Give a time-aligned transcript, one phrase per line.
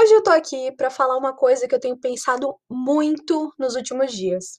[0.00, 4.10] Hoje eu tô aqui para falar uma coisa que eu tenho pensado muito nos últimos
[4.10, 4.56] dias.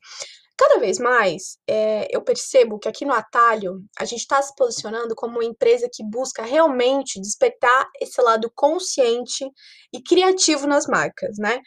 [0.55, 5.15] Cada vez mais é, eu percebo que aqui no Atalho a gente está se posicionando
[5.15, 9.49] como uma empresa que busca realmente despertar esse lado consciente
[9.91, 11.59] e criativo nas marcas, né?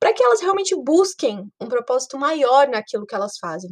[0.00, 3.70] Para que elas realmente busquem um propósito maior naquilo que elas fazem.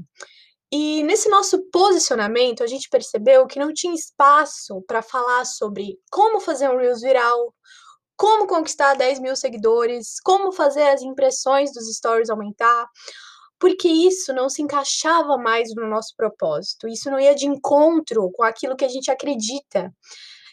[0.71, 6.39] E nesse nosso posicionamento, a gente percebeu que não tinha espaço para falar sobre como
[6.39, 7.53] fazer um Reels viral,
[8.21, 12.87] como conquistar 10 mil seguidores, como fazer as impressões dos stories aumentar,
[13.59, 18.43] porque isso não se encaixava mais no nosso propósito, isso não ia de encontro com
[18.43, 19.91] aquilo que a gente acredita.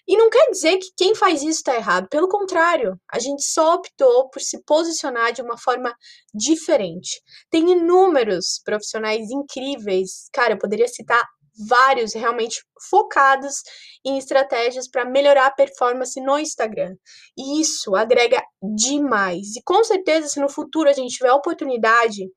[0.07, 3.73] E não quer dizer que quem faz isso está errado, pelo contrário, a gente só
[3.73, 5.93] optou por se posicionar de uma forma
[6.33, 7.21] diferente.
[7.49, 11.21] Tem inúmeros profissionais incríveis, cara, eu poderia citar
[11.57, 13.63] vários realmente focados
[14.05, 16.95] em estratégias para melhorar a performance no Instagram.
[17.37, 19.55] E isso agrega demais.
[19.55, 22.29] E com certeza, se no futuro a gente tiver a oportunidade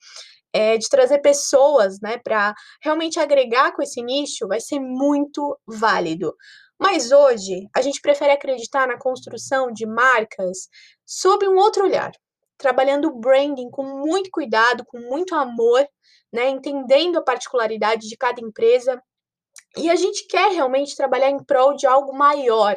[0.52, 6.34] é, de trazer pessoas né, para realmente agregar com esse nicho, vai ser muito válido.
[6.78, 10.68] Mas hoje, a gente prefere acreditar na construção de marcas
[11.04, 12.10] sob um outro olhar,
[12.56, 15.86] trabalhando o branding com muito cuidado, com muito amor,
[16.32, 19.00] né, entendendo a particularidade de cada empresa
[19.76, 22.76] e a gente quer realmente trabalhar em prol de algo maior,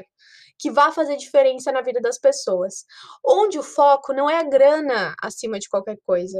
[0.59, 2.85] que vá fazer diferença na vida das pessoas.
[3.25, 6.37] Onde o foco não é a grana acima de qualquer coisa.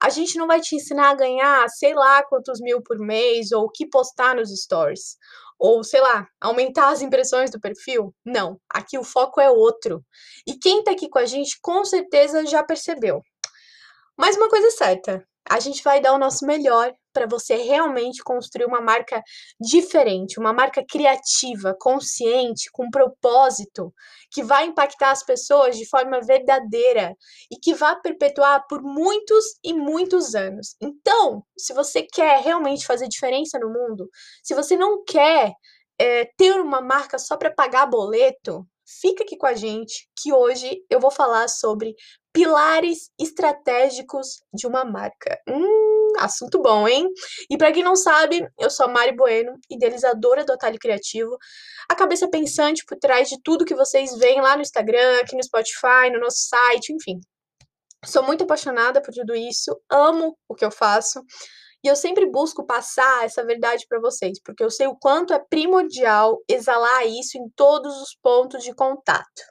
[0.00, 3.64] A gente não vai te ensinar a ganhar, sei lá, quantos mil por mês, ou
[3.64, 5.16] o que postar nos stories.
[5.58, 8.14] Ou, sei lá, aumentar as impressões do perfil.
[8.24, 10.02] Não, aqui o foco é outro.
[10.46, 13.22] E quem tá aqui com a gente com certeza já percebeu.
[14.16, 18.22] Mas uma coisa é certa, a gente vai dar o nosso melhor para você realmente
[18.22, 19.22] construir uma marca
[19.60, 23.92] diferente, uma marca criativa, consciente, com propósito,
[24.30, 27.16] que vai impactar as pessoas de forma verdadeira
[27.50, 30.76] e que vai perpetuar por muitos e muitos anos.
[30.80, 34.10] Então, se você quer realmente fazer diferença no mundo,
[34.42, 35.52] se você não quer
[35.98, 40.84] é, ter uma marca só para pagar boleto, fica aqui com a gente que hoje
[40.88, 41.94] eu vou falar sobre
[42.36, 45.40] pilares estratégicos de uma marca.
[45.48, 47.08] Hum, assunto bom, hein?
[47.48, 51.34] E para quem não sabe, eu sou a Mari Bueno, idealizadora do Atalho Criativo,
[51.88, 55.42] a cabeça pensante por trás de tudo que vocês veem lá no Instagram, aqui no
[55.42, 57.18] Spotify, no nosso site, enfim.
[58.04, 61.22] Sou muito apaixonada por tudo isso, amo o que eu faço.
[61.82, 65.38] E eu sempre busco passar essa verdade para vocês, porque eu sei o quanto é
[65.38, 69.42] primordial exalar isso em todos os pontos de contato.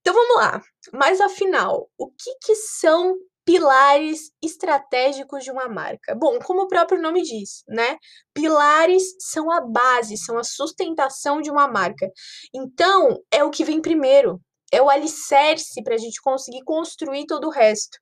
[0.00, 0.62] Então vamos lá.
[0.92, 6.14] Mas afinal, o que, que são pilares estratégicos de uma marca?
[6.14, 7.98] Bom, como o próprio nome diz, né?
[8.32, 12.08] Pilares são a base, são a sustentação de uma marca.
[12.54, 14.40] Então, é o que vem primeiro,
[14.72, 17.98] é o alicerce para a gente conseguir construir todo o resto.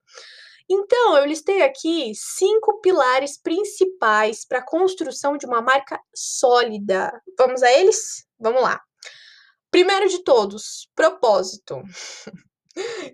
[0.70, 7.10] Então, eu listei aqui cinco pilares principais para a construção de uma marca sólida.
[7.38, 8.26] Vamos a eles?
[8.38, 8.78] Vamos lá.
[9.70, 11.82] Primeiro de todos, propósito.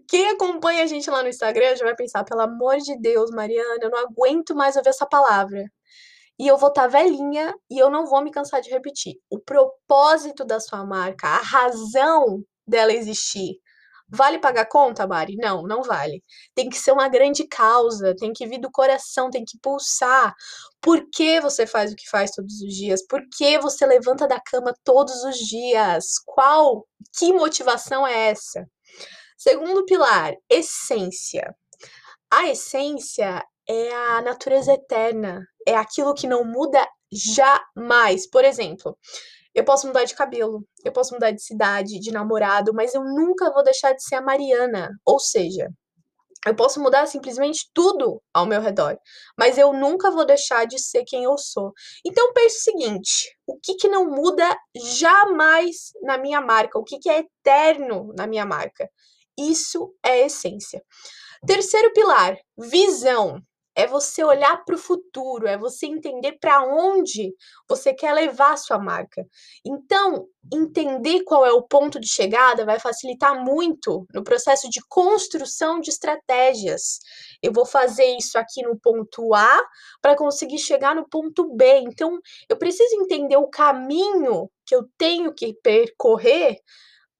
[0.08, 3.78] Quem acompanha a gente lá no Instagram já vai pensar, pelo amor de Deus, Mariana,
[3.82, 5.64] eu não aguento mais ouvir essa palavra.
[6.38, 9.14] E eu vou estar tá velhinha e eu não vou me cansar de repetir.
[9.30, 13.58] O propósito da sua marca, a razão dela existir,
[14.08, 15.36] Vale pagar conta, Mari?
[15.36, 16.22] Não, não vale.
[16.54, 20.34] Tem que ser uma grande causa, tem que vir do coração, tem que pulsar.
[20.80, 23.04] Por que você faz o que faz todos os dias?
[23.06, 26.18] Por que você levanta da cama todos os dias?
[26.26, 26.86] Qual,
[27.18, 28.66] que motivação é essa?
[29.36, 31.54] Segundo pilar, essência.
[32.30, 38.28] A essência é a natureza eterna, é aquilo que não muda jamais.
[38.28, 38.98] Por exemplo,
[39.54, 43.52] eu posso mudar de cabelo, eu posso mudar de cidade, de namorado, mas eu nunca
[43.52, 44.90] vou deixar de ser a Mariana.
[45.06, 45.68] Ou seja,
[46.46, 48.98] eu posso mudar simplesmente tudo ao meu redor,
[49.38, 51.72] mas eu nunca vou deixar de ser quem eu sou.
[52.04, 56.78] Então pense o seguinte: o que, que não muda jamais na minha marca?
[56.78, 58.88] O que, que é eterno na minha marca?
[59.38, 60.82] Isso é essência.
[61.46, 63.40] Terceiro pilar: visão
[63.76, 67.34] é você olhar para o futuro, é você entender para onde
[67.68, 69.26] você quer levar a sua marca.
[69.66, 75.80] Então, entender qual é o ponto de chegada vai facilitar muito no processo de construção
[75.80, 77.00] de estratégias.
[77.42, 79.60] Eu vou fazer isso aqui no ponto A
[80.00, 81.80] para conseguir chegar no ponto B.
[81.80, 82.18] Então,
[82.48, 86.58] eu preciso entender o caminho que eu tenho que percorrer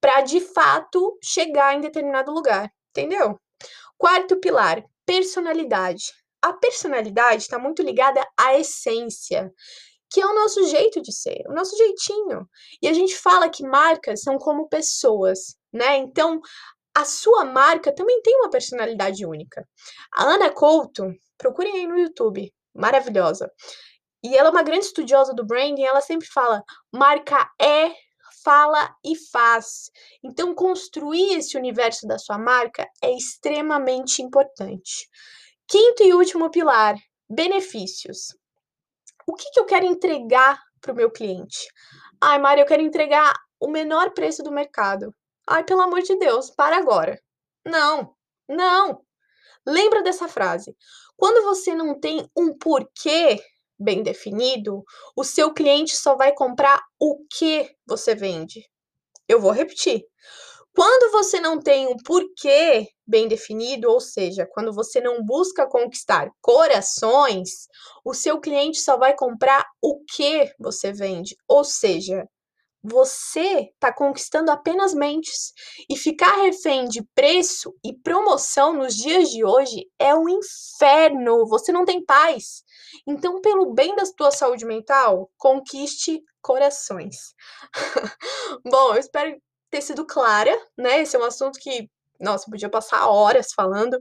[0.01, 3.41] para de fato chegar em determinado lugar, entendeu?
[3.97, 6.13] Quarto pilar, personalidade
[6.45, 9.51] a personalidade está muito ligada à essência,
[10.11, 12.47] que é o nosso jeito de ser, o nosso jeitinho.
[12.83, 15.97] E a gente fala que marcas são como pessoas, né?
[15.97, 16.43] Então,
[16.95, 19.67] a sua marca também tem uma personalidade única.
[20.15, 23.51] A Ana Couto, procurem aí no YouTube, maravilhosa.
[24.23, 26.63] E ela é uma grande estudiosa do branding, ela sempre fala:
[26.93, 27.91] marca é,
[28.45, 29.91] fala e faz.
[30.23, 35.09] Então, construir esse universo da sua marca é extremamente importante.
[35.67, 36.97] Quinto e último pilar:
[37.29, 38.37] benefícios.
[39.27, 41.67] O que, que eu quero entregar para o meu cliente?
[42.21, 45.15] Ai, Mari, eu quero entregar o menor preço do mercado.
[45.47, 47.19] Ai, pelo amor de Deus, para agora.
[47.65, 48.15] Não,
[48.49, 49.03] não.
[49.67, 50.77] Lembra dessa frase.
[51.17, 53.41] Quando você não tem um porquê
[53.79, 54.85] bem definido,
[55.17, 58.69] o seu cliente só vai comprar o que você vende.
[59.27, 60.05] Eu vou repetir.
[60.75, 66.29] Quando você não tem um porquê bem definido, ou seja, quando você não busca conquistar
[66.43, 67.69] corações,
[68.05, 71.37] o seu cliente só vai comprar o que você vende.
[71.47, 72.29] Ou seja,
[72.83, 75.53] você está conquistando apenas mentes.
[75.89, 81.47] E ficar refém de preço e promoção nos dias de hoje é um inferno.
[81.47, 82.65] Você não tem paz.
[83.07, 87.17] Então, pelo bem da sua saúde mental, conquiste corações.
[88.71, 89.41] Bom, eu espero
[89.75, 91.03] ter sido clara, né?
[91.03, 91.91] Esse é um assunto que
[92.21, 93.99] nossa, podia passar horas falando.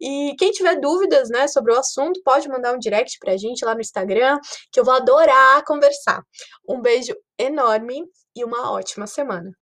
[0.00, 3.72] E quem tiver dúvidas, né, sobre o assunto, pode mandar um direct pra gente lá
[3.72, 4.38] no Instagram,
[4.70, 6.22] que eu vou adorar conversar.
[6.68, 8.04] Um beijo enorme
[8.34, 9.50] e uma ótima semana.